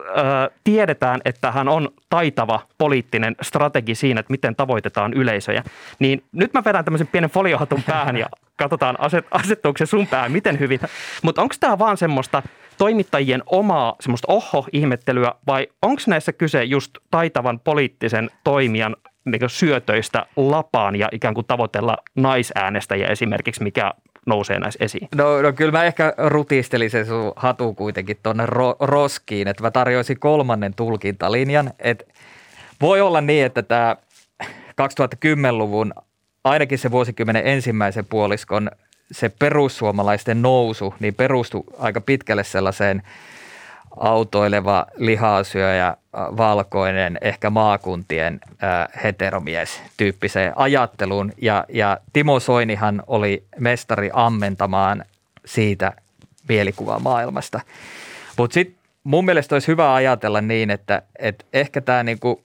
tiedetään, 0.65 1.21
että 1.25 1.53
hän 1.53 1.69
on 1.69 1.89
taitava 2.11 2.61
poliittinen 2.79 3.37
strategi 3.43 3.95
siinä, 3.95 4.21
että 4.21 4.31
miten 4.31 4.57
tavoitetaan 4.57 5.13
yleisöjä, 5.13 5.65
niin 5.99 6.25
nyt 6.33 6.55
mä 6.55 6.63
vedän 6.65 6.85
tämmöisen 6.85 7.07
pienen 7.07 7.31
foliohatun 7.31 7.83
päähän 7.91 8.17
ja 8.17 8.27
katsotaan 8.57 9.01
aset, 9.01 9.27
asettuuko 9.31 9.79
se 9.79 9.87
sun 9.87 10.07
päähän 10.07 10.33
miten 10.33 10.61
hyvin. 10.61 10.81
Mutta 11.23 11.43
onko 11.43 11.55
tämä 11.61 11.79
vaan 11.79 11.97
semmoista 11.97 12.43
toimittajien 12.79 13.43
omaa 13.47 13.97
semmoista 14.01 14.33
oho-ihmettelyä 14.33 15.35
vai 15.47 15.69
onko 15.83 16.03
näissä 16.07 16.33
kyse 16.33 16.65
just 16.65 16.91
taitavan 17.11 17.61
poliittisen 17.61 18.31
toimijan 18.45 18.97
niin 19.25 19.41
syötöistä 19.47 20.27
lapaan 20.37 20.97
ja 20.97 21.09
ikään 21.13 21.35
kuin 21.35 21.47
tavoitella 21.47 21.97
naisäänestäjiä 22.15 23.09
esimerkiksi, 23.09 23.63
mikä 23.63 23.93
nousee 24.27 24.59
näissä 24.59 24.85
esiin? 24.85 25.09
No, 25.15 25.43
no 25.43 25.53
kyllä 25.53 25.73
mä 25.73 25.85
ehkä 25.85 26.15
rutistelin 26.17 26.91
sen 26.91 27.07
sun 27.07 27.33
hatu 27.37 27.75
kuitenkin 27.75 28.17
tuonne 28.23 28.47
ro- 28.47 28.77
roskiin, 28.81 29.49
että 29.49 29.63
mä 29.63 29.71
tarjoisin 29.71 30.21
kolmannen 30.21 30.75
tulkintalinjan. 30.75 31.71
Että 31.79 32.05
voi 32.81 33.01
olla 33.01 33.21
niin, 33.21 33.47
että 33.47 33.63
tämä 33.63 33.97
2010-luvun, 34.45 35.93
ainakin 36.45 36.79
se 36.79 36.91
vuosikymmenen 36.91 37.47
ensimmäisen 37.47 38.07
puoliskon, 38.07 38.71
se 39.13 39.29
perussuomalaisten 39.29 40.43
nousu, 40.43 40.95
niin 41.01 41.15
perustui 41.15 41.65
aika 41.79 42.01
pitkälle 42.01 42.45
sellaiseen– 42.45 43.03
autoileva 43.97 44.87
lihasyöjä, 44.97 45.97
valkoinen, 46.13 47.19
ehkä 47.21 47.51
maakuntien 47.51 48.41
heteromies 49.05 49.83
tyyppiseen 49.97 50.53
ajatteluun. 50.57 51.33
Ja, 51.43 51.65
ja 51.69 51.99
Timo 52.13 52.41
Soinihan 52.41 53.03
oli 53.07 53.45
mestari 53.59 54.11
ammentamaan 54.13 55.05
siitä 55.45 55.93
mielikuvaa 56.49 56.99
maailmasta. 56.99 57.61
Mutta 58.37 58.55
sitten 58.55 58.79
mun 59.05 59.25
mielestä 59.25 59.55
olisi 59.55 59.69
hyvä 59.69 59.95
ajatella 59.95 60.41
niin, 60.41 60.71
että, 60.71 61.03
että 61.19 61.45
ehkä 61.53 61.81
tämä 61.81 62.03
niinku, 62.03 62.45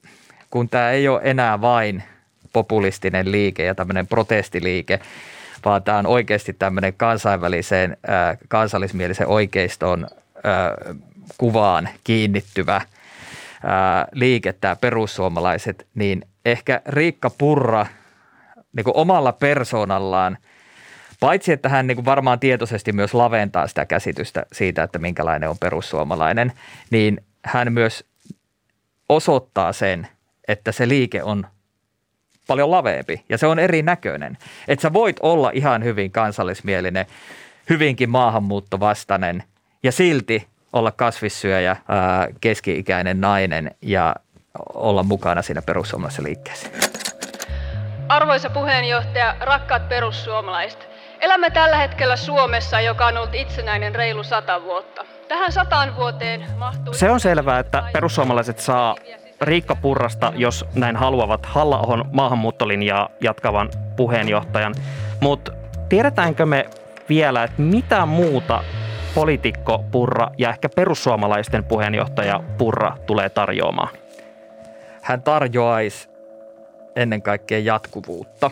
kun 0.49 0.69
tämä 0.69 0.91
ei 0.91 1.07
ole 1.07 1.21
enää 1.23 1.61
vain 1.61 2.03
populistinen 2.53 3.31
liike 3.31 3.65
ja 3.65 3.75
tämmöinen 3.75 4.07
protestiliike, 4.07 4.99
vaan 5.65 5.83
tämä 5.83 5.97
on 5.97 6.05
oikeasti 6.07 6.53
tämmöinen 6.53 6.93
kansainväliseen 6.93 7.97
kansallismielisen 8.47 9.27
oikeiston 9.27 10.07
kuvaan 11.37 11.89
kiinnittyvä 12.03 12.81
ää, 13.63 14.07
liike, 14.11 14.53
tämä 14.53 14.75
perussuomalaiset, 14.75 15.87
niin 15.95 16.21
ehkä 16.45 16.81
Riikka 16.85 17.29
Purra 17.29 17.85
niin 18.75 18.85
omalla 18.93 19.31
persoonallaan, 19.31 20.37
paitsi 21.19 21.51
että 21.51 21.69
hän 21.69 21.87
niin 21.87 22.05
varmaan 22.05 22.39
tietoisesti 22.39 22.91
myös 22.91 23.13
laventaa 23.13 23.67
sitä 23.67 23.85
käsitystä 23.85 24.45
siitä, 24.51 24.83
että 24.83 24.99
minkälainen 24.99 25.49
on 25.49 25.57
perussuomalainen, 25.57 26.51
niin 26.89 27.21
hän 27.45 27.73
myös 27.73 28.05
osoittaa 29.09 29.73
sen, 29.73 30.07
että 30.47 30.71
se 30.71 30.87
liike 30.87 31.23
on 31.23 31.47
paljon 32.47 32.71
laveempi 32.71 33.25
ja 33.29 33.37
se 33.37 33.47
on 33.47 33.59
erinäköinen. 33.59 34.37
Että 34.67 34.81
sä 34.81 34.93
voit 34.93 35.17
olla 35.19 35.51
ihan 35.53 35.83
hyvin 35.83 36.11
kansallismielinen, 36.11 37.05
hyvinkin 37.69 38.09
maahanmuuttovastainen 38.09 39.43
ja 39.83 39.91
silti 39.91 40.47
olla 40.79 40.91
kasvissyöjä, 40.91 41.75
ää, 41.87 42.27
keski-ikäinen 42.41 43.21
nainen 43.21 43.71
ja 43.81 44.15
olla 44.73 45.03
mukana 45.03 45.41
siinä 45.41 45.61
perussuomalaisessa 45.61 46.23
liikkeessä. 46.23 46.67
Arvoisa 48.09 48.49
puheenjohtaja, 48.49 49.35
rakkaat 49.39 49.89
perussuomalaiset. 49.89 50.89
Elämme 51.21 51.49
tällä 51.49 51.77
hetkellä 51.77 52.15
Suomessa, 52.15 52.81
joka 52.81 53.05
on 53.05 53.17
ollut 53.17 53.35
itsenäinen 53.35 53.95
reilu 53.95 54.23
sata 54.23 54.63
vuotta. 54.63 55.05
Tähän 55.27 55.51
sataan 55.51 55.95
vuoteen 55.95 56.45
mahtuu... 56.57 56.93
Se 56.93 57.09
on 57.09 57.19
selvää, 57.19 57.59
että 57.59 57.83
perussuomalaiset 57.93 58.59
saa 58.59 58.95
Riikka 59.41 59.75
Purrasta, 59.75 60.33
jos 60.35 60.65
näin 60.75 60.95
haluavat, 60.95 61.45
halla 61.45 62.05
maahanmuuttolinjaa 62.11 63.09
jatkavan 63.21 63.69
puheenjohtajan. 63.95 64.75
Mutta 65.19 65.51
tiedetäänkö 65.89 66.45
me 66.45 66.65
vielä, 67.09 67.43
että 67.43 67.61
mitä 67.61 68.05
muuta 68.05 68.63
poliitikko 69.17 69.83
Purra 69.91 70.31
ja 70.37 70.49
ehkä 70.49 70.69
perussuomalaisten 70.69 71.63
puheenjohtaja 71.63 72.43
Purra 72.57 72.97
tulee 73.05 73.29
tarjoamaan? 73.29 73.89
Hän 75.01 75.21
tarjoaisi 75.21 76.09
ennen 76.95 77.21
kaikkea 77.21 77.59
jatkuvuutta. 77.59 78.51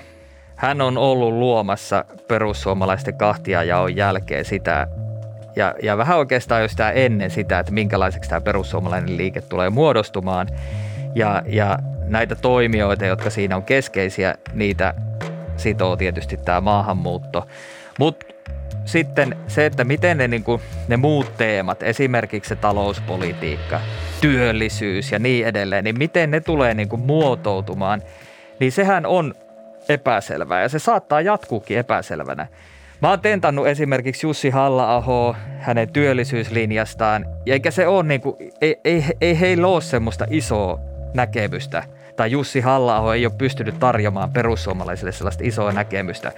Hän 0.55 0.81
on 0.81 0.97
ollut 0.97 1.33
luomassa 1.33 2.05
perussuomalaisten 2.27 3.17
kahtiajaon 3.17 3.95
jälkeen 3.95 4.45
sitä, 4.45 4.87
ja, 5.55 5.75
ja 5.83 5.97
vähän 5.97 6.17
oikeastaan 6.17 6.61
jo 6.61 6.67
sitä 6.67 6.91
ennen 6.91 7.31
sitä, 7.31 7.59
että 7.59 7.71
minkälaiseksi 7.71 8.29
tämä 8.29 8.41
perussuomalainen 8.41 9.17
liike 9.17 9.41
tulee 9.41 9.69
muodostumaan. 9.69 10.47
Ja, 11.15 11.43
ja 11.45 11.79
näitä 12.07 12.35
toimijoita, 12.35 13.05
jotka 13.05 13.29
siinä 13.29 13.55
on 13.55 13.63
keskeisiä, 13.63 14.35
niitä 14.53 14.93
sitoo 15.57 15.95
tietysti 15.95 16.37
tämä 16.37 16.61
maahanmuutto. 16.61 17.47
Mutta 17.99 18.24
sitten 18.85 19.35
se, 19.47 19.65
että 19.65 19.83
miten 19.83 20.17
ne, 20.17 20.27
niin 20.27 20.43
kuin, 20.43 20.61
ne 20.87 20.97
muut 20.97 21.37
teemat, 21.37 21.83
esimerkiksi 21.83 22.49
se 22.49 22.55
talouspolitiikka, 22.55 23.81
työllisyys 24.21 25.11
ja 25.11 25.19
niin 25.19 25.47
edelleen, 25.47 25.83
niin 25.83 25.97
miten 25.97 26.31
ne 26.31 26.39
tulee 26.39 26.73
niin 26.73 26.89
kuin 26.89 27.01
muotoutumaan, 27.01 28.01
niin 28.59 28.71
sehän 28.71 29.05
on 29.05 29.33
epäselvää 29.89 30.61
ja 30.61 30.69
se 30.69 30.79
saattaa 30.79 31.21
jatkuukin 31.21 31.77
epäselvänä. 31.77 32.47
Mä 33.01 33.09
oon 33.09 33.21
tentannut 33.21 33.67
esimerkiksi 33.67 34.27
Jussi 34.27 34.49
halla 34.49 35.35
hänen 35.59 35.93
työllisyyslinjastaan, 35.93 37.25
eikä 37.45 37.71
se 37.71 37.87
ole 37.87 38.03
niin 38.03 38.21
kuin, 38.21 38.35
ei, 38.61 38.79
ei, 38.85 39.03
ei 39.21 39.39
heillä 39.39 39.67
ole 39.67 39.81
semmoista 39.81 40.25
isoa 40.29 40.79
näkemystä. 41.13 41.83
Tai 42.15 42.31
Jussi 42.31 42.61
halla 42.61 43.15
ei 43.15 43.25
ole 43.25 43.33
pystynyt 43.37 43.79
tarjoamaan 43.79 44.31
perussuomalaisille 44.31 45.11
sellaista 45.11 45.43
isoa 45.47 45.71
näkemystä 45.71 46.31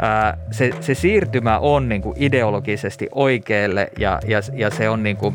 ää, 0.00 0.38
se, 0.50 0.70
se 0.80 0.94
siirtymä 0.94 1.58
on 1.58 1.88
niin 1.88 2.02
kuin 2.02 2.16
ideologisesti 2.18 3.08
oikealle 3.12 3.90
ja, 3.98 4.18
ja, 4.26 4.40
ja 4.52 4.70
se 4.70 4.88
on 4.88 5.02
niin 5.02 5.16
kuin 5.16 5.34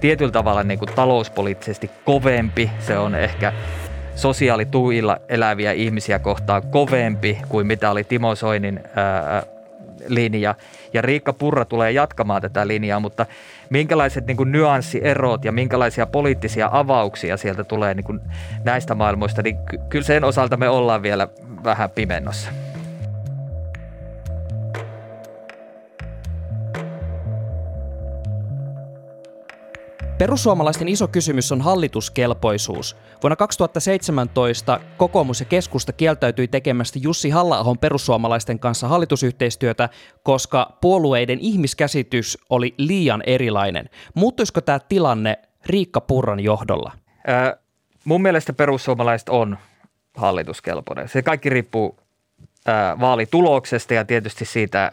tietyllä 0.00 0.32
tavalla 0.32 0.62
niin 0.62 0.78
kuin 0.78 0.90
talouspoliittisesti 0.94 1.90
kovempi. 2.04 2.70
Se 2.78 2.98
on 2.98 3.14
ehkä 3.14 3.52
sosiaalituilla 4.14 5.16
eläviä 5.28 5.72
ihmisiä 5.72 6.18
kohtaan 6.18 6.62
kovempi 6.62 7.38
kuin 7.48 7.66
mitä 7.66 7.90
oli 7.90 8.04
Timo 8.04 8.34
Soinin 8.34 8.80
ää, 8.96 9.42
linja. 10.08 10.54
Ja 10.92 11.02
Riikka 11.02 11.32
Purra 11.32 11.64
tulee 11.64 11.92
jatkamaan 11.92 12.42
tätä 12.42 12.66
linjaa, 12.66 13.00
mutta 13.00 13.26
minkälaiset 13.70 14.26
niin 14.26 14.36
kuin 14.36 14.52
nyanssierot 14.52 15.44
ja 15.44 15.52
minkälaisia 15.52 16.06
poliittisia 16.06 16.68
avauksia 16.72 17.36
sieltä 17.36 17.64
tulee 17.64 17.94
niin 17.94 18.04
kuin 18.04 18.20
näistä 18.64 18.94
maailmoista, 18.94 19.42
niin 19.42 19.56
kyllä 19.88 20.04
sen 20.04 20.24
osalta 20.24 20.56
me 20.56 20.68
ollaan 20.68 21.02
vielä 21.02 21.28
vähän 21.64 21.90
pimennossa. 21.90 22.50
Perussuomalaisten 30.22 30.88
iso 30.88 31.08
kysymys 31.08 31.52
on 31.52 31.60
hallituskelpoisuus. 31.60 32.96
Vuonna 33.22 33.36
2017 33.36 34.80
kokoomus 34.96 35.40
ja 35.40 35.46
keskusta 35.46 35.92
kieltäytyi 35.92 36.48
tekemästä 36.48 36.98
Jussi 37.02 37.30
halla 37.30 37.76
perussuomalaisten 37.80 38.58
kanssa 38.58 38.88
hallitusyhteistyötä, 38.88 39.88
koska 40.22 40.78
puolueiden 40.80 41.38
ihmiskäsitys 41.40 42.38
oli 42.50 42.74
liian 42.78 43.22
erilainen. 43.26 43.90
Muuttuisiko 44.14 44.60
tämä 44.60 44.78
tilanne 44.78 45.38
Riikka 45.66 46.00
Purran 46.00 46.40
johdolla? 46.40 46.92
Ää, 47.26 47.56
mun 48.04 48.22
mielestä 48.22 48.52
perussuomalaiset 48.52 49.28
on 49.28 49.58
hallituskelpoinen. 50.16 51.08
Se 51.08 51.22
kaikki 51.22 51.48
riippuu 51.48 52.01
vaalituloksesta 53.00 53.94
ja 53.94 54.04
tietysti 54.04 54.44
siitä 54.44 54.92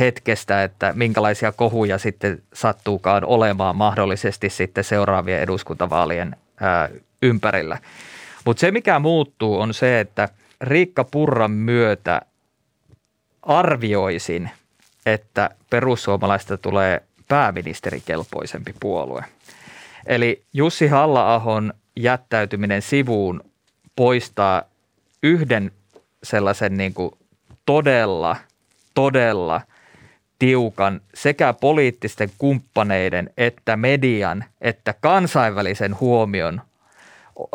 hetkestä, 0.00 0.64
että 0.64 0.92
minkälaisia 0.96 1.52
kohuja 1.52 1.98
sitten 1.98 2.42
sattuukaan 2.52 3.24
olemaan 3.24 3.76
mahdollisesti 3.76 4.50
sitten 4.50 4.84
seuraavien 4.84 5.40
eduskuntavaalien 5.40 6.36
ympärillä. 7.22 7.78
Mutta 8.44 8.60
se, 8.60 8.70
mikä 8.70 8.98
muuttuu, 8.98 9.60
on 9.60 9.74
se, 9.74 10.00
että 10.00 10.28
Riikka 10.60 11.04
Purran 11.04 11.50
myötä 11.50 12.22
arvioisin, 13.42 14.50
että 15.06 15.50
perussuomalaista 15.70 16.58
tulee 16.58 17.02
pääministerikelpoisempi 17.28 18.74
puolue. 18.80 19.24
Eli 20.06 20.42
Jussi 20.52 20.88
Halla-ahon 20.88 21.74
jättäytyminen 21.96 22.82
sivuun 22.82 23.44
poistaa 23.96 24.62
yhden 25.22 25.72
sellaisen 26.22 26.76
niin 26.76 26.94
kuin 26.94 27.10
todella, 27.66 28.36
todella 28.94 29.60
tiukan 30.38 31.00
sekä 31.14 31.52
poliittisten 31.52 32.30
kumppaneiden 32.38 33.30
että 33.36 33.76
median 33.76 34.44
että 34.60 34.94
kansainvälisen 35.00 36.00
huomion 36.00 36.60
ö, 37.38 37.46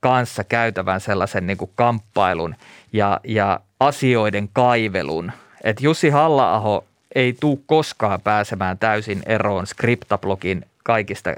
kanssa 0.00 0.44
käytävän 0.44 1.00
sellaisen 1.00 1.46
niin 1.46 1.56
kuin 1.56 1.70
kamppailun 1.74 2.54
ja, 2.92 3.20
ja 3.24 3.60
asioiden 3.80 4.48
kaivelun. 4.52 5.32
Että 5.64 5.84
Jussi 5.84 6.08
halla 6.08 6.82
ei 7.14 7.32
tule 7.40 7.58
koskaan 7.66 8.20
pääsemään 8.20 8.78
täysin 8.78 9.22
eroon 9.26 9.66
skriptablogin 9.66 10.66
kaikista 10.84 11.30
ö, 11.30 11.36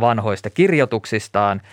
vanhoista 0.00 0.50
kirjoituksistaan– 0.50 1.62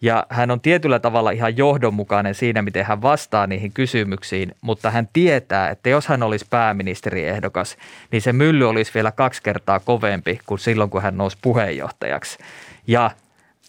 ja 0.00 0.26
hän 0.30 0.50
on 0.50 0.60
tietyllä 0.60 0.98
tavalla 0.98 1.30
ihan 1.30 1.56
johdonmukainen 1.56 2.34
siinä, 2.34 2.62
miten 2.62 2.84
hän 2.84 3.02
vastaa 3.02 3.46
niihin 3.46 3.72
kysymyksiin, 3.72 4.54
mutta 4.60 4.90
hän 4.90 5.08
tietää, 5.12 5.70
että 5.70 5.88
jos 5.88 6.06
hän 6.06 6.22
olisi 6.22 6.46
pääministeriehdokas, 6.50 7.76
niin 8.10 8.22
se 8.22 8.32
mylly 8.32 8.68
olisi 8.68 8.94
vielä 8.94 9.12
kaksi 9.12 9.42
kertaa 9.42 9.80
kovempi 9.80 10.40
kuin 10.46 10.58
silloin, 10.58 10.90
kun 10.90 11.02
hän 11.02 11.16
nousi 11.16 11.38
puheenjohtajaksi. 11.42 12.38
Ja 12.86 13.10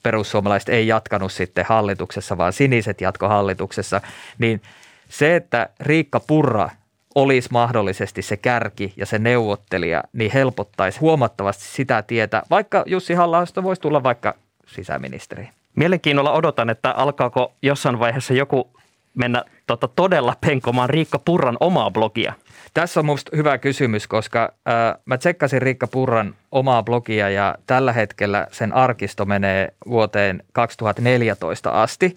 perussuomalaiset 0.04 0.70
ei 0.70 0.88
jatkanut 0.88 1.32
sitten 1.32 1.66
hallituksessa, 1.66 2.38
vaan 2.38 2.54
siniset 2.54 3.02
jatko 3.02 3.28
hallituksessa, 3.28 4.02
niin 4.38 4.62
se, 5.10 5.36
että 5.36 5.70
Riikka 5.80 6.20
Purra 6.20 6.70
olisi 7.16 7.50
mahdollisesti 7.52 8.22
se 8.22 8.38
kärki 8.38 8.94
ja 8.98 9.06
se 9.06 9.20
neuvottelija, 9.20 10.04
niin 10.14 10.32
helpottaisi 10.32 11.00
huomattavasti 11.00 11.64
sitä 11.64 12.02
tietä, 12.02 12.44
vaikka 12.50 12.84
Jussi 12.86 13.14
halla 13.14 13.46
voisi 13.64 13.82
tulla 13.82 14.04
vaikka 14.04 14.34
sisäministeri. 14.68 15.50
Mielenkiinnolla 15.78 16.32
odotan, 16.32 16.70
että 16.70 16.92
alkaako 16.92 17.54
jossain 17.62 18.00
vaiheessa 18.00 18.34
joku 18.34 18.70
mennä 19.14 19.44
tota, 19.68 19.88
todella 19.88 20.34
penkomaan 20.42 20.90
Riikka 20.90 21.20
Purran 21.20 21.58
omaa 21.60 21.92
blogia. 21.92 22.34
Tässä 22.74 23.00
on 23.00 23.06
minusta 23.06 23.38
hyvä 23.38 23.58
kysymys, 23.58 24.08
koska 24.08 24.54
äh, 24.68 25.02
mä 25.06 25.18
tsekkasin 25.18 25.62
Riikka 25.62 25.88
Purran 25.88 26.36
omaa 26.52 26.84
blogia 26.84 27.30
ja 27.30 27.56
tällä 27.66 27.94
hetkellä 27.94 28.48
sen 28.52 28.74
arkisto 28.74 29.26
menee 29.26 29.74
vuoteen 29.88 30.44
2014 30.54 31.70
asti. 31.70 32.16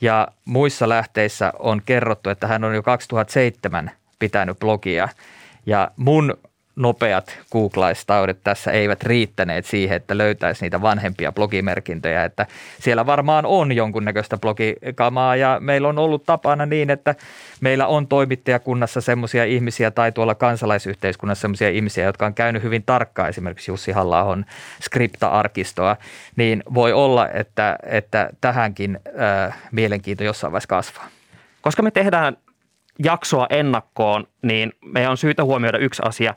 Ja 0.00 0.28
muissa 0.44 0.88
lähteissä 0.88 1.52
on 1.58 1.82
kerrottu, 1.86 2.30
että 2.30 2.46
hän 2.46 2.64
on 2.64 2.74
jo 2.74 2.82
2007 2.82 3.90
pitänyt 4.18 4.58
blogia. 4.58 5.08
Ja 5.66 5.90
mun 5.96 6.34
nopeat 6.76 7.38
googlaistaudet 7.52 8.38
tässä 8.44 8.72
eivät 8.72 9.02
riittäneet 9.02 9.66
siihen, 9.66 9.96
että 9.96 10.18
löytäisi 10.18 10.64
niitä 10.64 10.82
vanhempia 10.82 11.32
blogimerkintöjä, 11.32 12.24
että 12.24 12.46
siellä 12.80 13.06
varmaan 13.06 13.46
on 13.46 13.72
jonkunnäköistä 13.72 14.38
blogikamaa 14.38 15.36
ja 15.36 15.58
meillä 15.60 15.88
on 15.88 15.98
ollut 15.98 16.24
tapana 16.26 16.66
niin, 16.66 16.90
että 16.90 17.14
meillä 17.60 17.86
on 17.86 18.06
toimittajakunnassa 18.06 19.00
semmoisia 19.00 19.44
ihmisiä 19.44 19.90
tai 19.90 20.12
tuolla 20.12 20.34
kansalaisyhteiskunnassa 20.34 21.42
semmoisia 21.42 21.70
ihmisiä, 21.70 22.04
jotka 22.04 22.26
on 22.26 22.34
käynyt 22.34 22.62
hyvin 22.62 22.82
tarkkaan 22.82 23.28
esimerkiksi 23.28 23.70
Jussi 23.70 23.92
halla 23.92 24.38
skripta-arkistoa, 24.80 25.96
niin 26.36 26.62
voi 26.74 26.92
olla, 26.92 27.28
että, 27.28 27.78
että 27.82 28.30
tähänkin 28.40 29.00
äh, 29.20 29.58
mielenkiinto 29.72 30.24
jossain 30.24 30.52
vaiheessa 30.52 30.68
kasvaa. 30.68 31.08
Koska 31.62 31.82
me 31.82 31.90
tehdään 31.90 32.36
jaksoa 33.04 33.46
ennakkoon, 33.50 34.26
niin 34.42 34.72
meidän 34.84 35.10
on 35.10 35.16
syytä 35.16 35.44
huomioida 35.44 35.78
yksi 35.78 36.02
asia. 36.04 36.34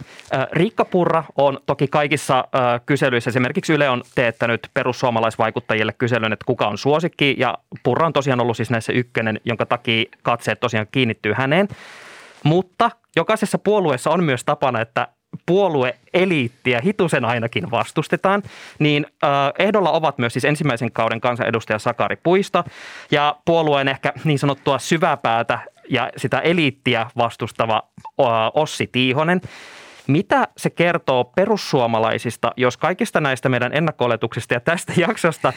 Riikka 0.52 0.86
Purra 0.86 1.24
on 1.36 1.60
toki 1.66 1.88
kaikissa 1.88 2.46
kyselyissä, 2.86 3.30
esimerkiksi 3.30 3.74
Yle 3.74 3.90
on 3.90 4.04
teettänyt 4.16 4.68
perussuomalaisvaikuttajille 4.74 5.94
kyselyn, 5.94 6.34
että 6.34 6.46
kuka 6.46 6.68
on 6.68 6.78
suosikki, 6.78 7.36
ja 7.38 7.58
Purra 7.84 8.06
on 8.06 8.14
tosiaan 8.14 8.40
ollut 8.40 8.58
siis 8.58 8.70
näissä 8.70 8.94
ykkönen, 8.94 9.42
jonka 9.46 9.66
takia 9.66 10.06
katseet 10.22 10.60
tosiaan 10.60 10.88
kiinnittyy 10.92 11.34
häneen. 11.34 11.68
Mutta 12.44 12.92
jokaisessa 13.16 13.58
puolueessa 13.58 14.10
on 14.10 14.24
myös 14.24 14.44
tapana, 14.44 14.82
että 14.82 15.08
puolueeliittiä 15.46 16.82
hitusen 16.84 17.26
ainakin 17.26 17.72
vastustetaan, 17.72 18.44
niin 18.80 19.06
ehdolla 19.60 19.92
ovat 19.92 20.18
myös 20.18 20.34
siis 20.34 20.46
ensimmäisen 20.46 20.92
kauden 20.92 21.22
kansanedustaja 21.22 21.80
Sakari 21.80 22.16
Puisto 22.16 22.64
ja 23.12 23.36
puolueen 23.46 23.88
ehkä 23.88 24.14
niin 24.24 24.40
sanottua 24.40 24.80
syväpäätä 24.80 25.60
ja 25.90 26.10
sitä 26.18 26.40
eliittiä 26.40 27.06
vastustava 27.18 27.84
Ossi 28.54 28.90
Tiihonen. 28.92 29.42
Mitä 30.08 30.48
se 30.58 30.70
kertoo 30.70 31.24
perussuomalaisista, 31.24 32.52
jos 32.58 32.78
kaikista 32.78 33.22
näistä 33.22 33.50
meidän 33.50 33.74
ennakko 33.74 34.10
ja 34.52 34.60
tästä 34.60 34.94
jaksosta 35.08 35.54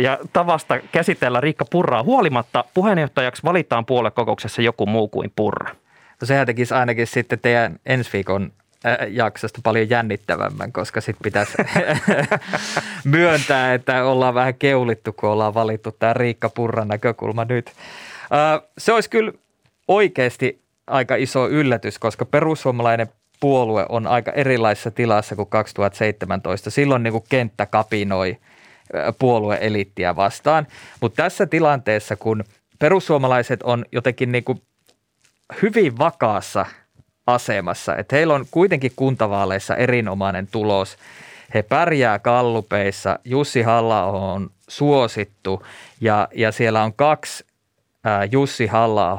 ja 0.00 0.18
tavasta 0.32 0.78
käsitellä 0.92 1.40
Riikka 1.40 1.64
Purraa 1.64 2.02
huolimatta 2.02 2.64
puheenjohtajaksi 2.74 3.42
valitaan 3.42 3.86
puoluekokouksessa 3.86 4.62
joku 4.62 4.86
muu 4.86 5.08
kuin 5.08 5.32
Purra? 5.36 5.74
No 6.20 6.26
sehän 6.26 6.46
tekisi 6.46 6.74
ainakin 6.74 7.06
sitten 7.06 7.38
teidän 7.38 7.76
ensi 7.86 8.10
viikon 8.12 8.52
jaksosta 9.08 9.60
paljon 9.62 9.90
jännittävämmän, 9.90 10.72
koska 10.72 11.00
sitten 11.00 11.22
pitäisi 11.22 11.52
myöntää, 13.04 13.74
että 13.74 14.04
ollaan 14.04 14.34
vähän 14.34 14.54
keulittu, 14.54 15.12
kun 15.12 15.30
ollaan 15.30 15.54
valittu 15.54 15.92
tämä 15.92 16.12
Riikka 16.12 16.48
Purran 16.48 16.88
näkökulma 16.88 17.44
nyt. 17.44 17.72
Se 18.78 18.92
olisi 18.92 19.10
kyllä 19.10 19.32
oikeasti 19.88 20.60
aika 20.86 21.16
iso 21.16 21.48
yllätys, 21.48 21.98
koska 21.98 22.24
perussuomalainen 22.24 23.08
puolue 23.40 23.86
on 23.88 24.06
aika 24.06 24.32
erilaisessa 24.32 24.90
tilassa 24.90 25.36
kuin 25.36 25.48
2017. 25.48 26.70
Silloin 26.70 27.02
niin 27.02 27.12
kuin 27.12 27.24
kenttä 27.28 27.66
kapinoi 27.66 28.36
puolueelittiä 29.18 30.16
vastaan. 30.16 30.66
Mutta 31.00 31.22
tässä 31.22 31.46
tilanteessa, 31.46 32.16
kun 32.16 32.44
perussuomalaiset 32.78 33.62
on 33.62 33.84
jotenkin 33.92 34.32
niin 34.32 34.44
kuin 34.44 34.62
hyvin 35.62 35.98
vakaassa 35.98 36.66
asemassa, 37.26 37.96
että 37.96 38.16
heillä 38.16 38.34
on 38.34 38.46
kuitenkin 38.50 38.92
kuntavaaleissa 38.96 39.76
erinomainen 39.76 40.46
tulos. 40.46 40.96
He 41.54 41.62
pärjää 41.62 42.18
kallupeissa, 42.18 43.18
Jussi 43.24 43.62
halla 43.62 44.04
on 44.04 44.50
suosittu 44.68 45.66
ja, 46.00 46.28
ja 46.34 46.52
siellä 46.52 46.82
on 46.82 46.92
kaksi 46.92 47.44
Jussi 48.30 48.66
halla 48.66 49.14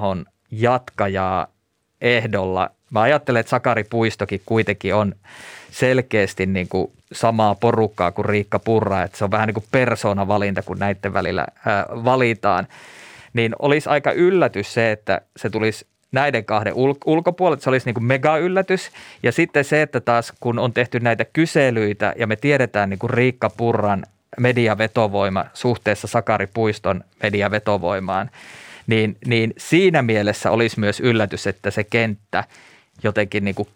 jatkajaa 0.52 1.48
ehdolla. 2.02 2.70
Mä 2.92 3.02
ajattelen, 3.02 3.40
että 3.40 3.50
Sakari 3.50 3.84
Puistokin 3.84 4.42
kuitenkin 4.46 4.96
on 4.96 5.16
selkeästi 5.72 6.46
niin 6.46 6.68
kuin 6.70 6.92
samaa 7.12 7.56
porukkaa 7.56 8.12
kuin 8.12 8.26
Riikka 8.26 8.60
Purra, 8.60 9.04
että 9.04 9.18
se 9.18 9.24
on 9.24 9.32
vähän 9.32 9.48
niin 9.48 9.54
kuin 9.54 9.66
persoonavalinta, 9.72 10.62
kun 10.62 10.80
näiden 10.80 11.14
välillä 11.14 11.48
ää, 11.66 11.86
valitaan. 11.90 12.68
Niin 13.34 13.56
olisi 13.60 13.90
aika 13.90 14.12
yllätys 14.12 14.74
se, 14.74 14.92
että 14.92 15.22
se 15.38 15.50
tulisi 15.50 15.86
näiden 16.12 16.46
kahden 16.46 16.74
ul- 16.74 16.98
ulkopuolella, 17.06 17.62
se 17.62 17.70
olisi 17.70 17.86
niin 17.86 17.94
kuin 17.94 18.06
mega 18.06 18.38
yllätys. 18.38 18.92
Ja 19.24 19.32
sitten 19.32 19.66
se, 19.66 19.82
että 19.82 20.00
taas 20.00 20.34
kun 20.40 20.60
on 20.60 20.74
tehty 20.74 21.00
näitä 21.00 21.26
kyselyitä 21.26 22.14
ja 22.18 22.28
me 22.28 22.36
tiedetään 22.36 22.90
niin 22.90 23.00
kuin 23.00 23.10
Riikka 23.10 23.50
Purran 23.50 24.06
mediavetovoima 24.40 25.46
suhteessa 25.54 26.08
Sakari 26.08 26.48
Puiston 26.48 27.04
mediavetovoimaan, 27.24 28.30
niin, 28.88 29.18
niin 29.26 29.54
siinä 29.58 30.02
mielessä 30.02 30.52
olisi 30.52 30.80
myös 30.80 31.00
yllätys, 31.00 31.48
että 31.48 31.72
se 31.72 31.84
kenttä 31.84 32.44
jotenkin 33.04 33.44
niin 33.46 33.56
kuin 33.56 33.68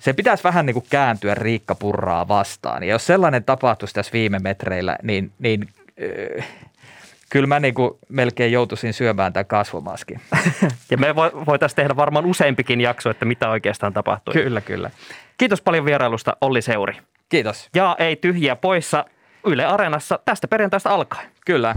se 0.00 0.12
pitäisi 0.12 0.44
vähän 0.44 0.66
niin 0.66 0.74
kuin 0.74 0.86
kääntyä 0.90 1.34
Riikka 1.34 1.74
Purraa 1.74 2.28
vastaan. 2.28 2.82
Ja 2.82 2.88
jos 2.88 3.06
sellainen 3.06 3.44
tapahtuisi 3.44 3.94
tässä 3.94 4.12
viime 4.12 4.38
metreillä, 4.38 4.98
niin, 5.02 5.32
niin 5.38 5.68
äh, 6.38 6.46
kyllä 7.30 7.46
mä 7.46 7.60
niin 7.60 7.74
kuin 7.74 7.90
melkein 8.08 8.52
joutuisin 8.52 8.92
syömään 8.92 9.32
tämän 9.32 9.46
kasvomaskin. 9.46 10.20
Ja 10.90 10.98
me 10.98 11.16
voitaisiin 11.16 11.76
tehdä 11.76 11.96
varmaan 11.96 12.26
useampikin 12.26 12.80
jakso, 12.80 13.10
että 13.10 13.24
mitä 13.24 13.50
oikeastaan 13.50 13.92
tapahtui. 13.92 14.34
kyllä, 14.34 14.60
kyllä. 14.60 14.90
Kiitos 15.38 15.62
paljon 15.62 15.84
vierailusta 15.84 16.36
Olli 16.40 16.62
Seuri. 16.62 16.96
Kiitos. 17.28 17.68
Ja 17.74 17.96
ei 17.98 18.16
tyhjiä 18.16 18.56
poissa 18.56 19.04
Yle 19.46 19.64
Areenassa 19.64 20.18
tästä 20.24 20.48
perjantaista 20.48 20.90
alkaen. 20.90 21.28
Kyllä. 21.46 21.74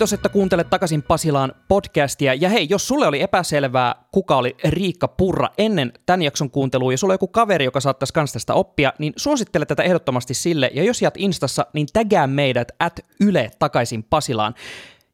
Kiitos, 0.00 0.12
että 0.12 0.28
kuuntelet 0.28 0.70
takaisin 0.70 1.02
Pasilaan 1.02 1.52
podcastia. 1.68 2.34
Ja 2.34 2.48
hei, 2.48 2.66
jos 2.70 2.88
sulle 2.88 3.06
oli 3.06 3.22
epäselvää, 3.22 3.94
kuka 4.12 4.36
oli 4.36 4.56
Riikka 4.64 5.08
Purra 5.08 5.48
ennen 5.58 5.92
tämän 6.06 6.22
jakson 6.22 6.50
kuuntelua, 6.50 6.92
ja 6.92 6.98
sulla 6.98 7.12
on 7.12 7.14
joku 7.14 7.28
kaveri, 7.28 7.64
joka 7.64 7.80
saattaisi 7.80 8.14
kans 8.14 8.32
tästä 8.32 8.54
oppia, 8.54 8.92
niin 8.98 9.12
suosittele 9.16 9.66
tätä 9.66 9.82
ehdottomasti 9.82 10.34
sille. 10.34 10.70
Ja 10.74 10.84
jos 10.84 11.02
jäät 11.02 11.14
Instassa, 11.16 11.66
niin 11.72 11.86
tägää 11.92 12.26
meidät 12.26 12.68
at 12.78 13.00
Yle 13.20 13.50
takaisin 13.58 14.02
Pasilaan. 14.02 14.54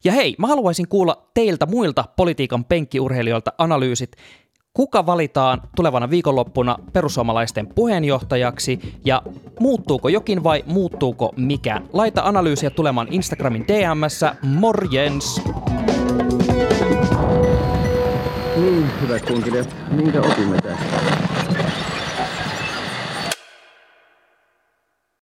Ja 0.03 0.11
hei, 0.11 0.35
mä 0.37 0.47
haluaisin 0.47 0.87
kuulla 0.87 1.29
teiltä 1.33 1.65
muilta 1.65 2.05
politiikan 2.15 2.65
penkkiurheilijoilta 2.65 3.53
analyysit 3.57 4.11
kuka 4.77 5.05
valitaan 5.05 5.61
tulevana 5.75 6.09
viikonloppuna 6.09 6.77
perussuomalaisten 6.93 7.67
puheenjohtajaksi 7.67 8.79
ja 9.05 9.21
muuttuuko 9.59 10.09
jokin 10.09 10.43
vai 10.43 10.63
muuttuuko 10.65 11.33
mikään. 11.37 11.83
Laita 11.93 12.21
analyysiä 12.21 12.69
tulemaan 12.69 13.07
Instagramin 13.11 13.65
DMssä. 13.67 14.35
Morjens! 14.41 15.41
Niin, 18.55 18.85
hyvät 19.01 19.25
kuuntelijat, 19.25 19.75
minkä 19.91 20.21
opimme 20.21 20.61
tästä? 20.61 21.26